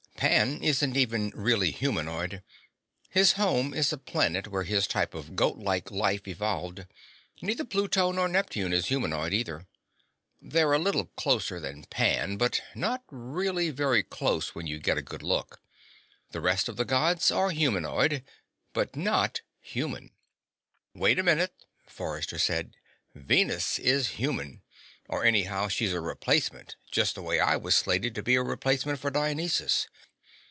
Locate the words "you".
14.67-14.77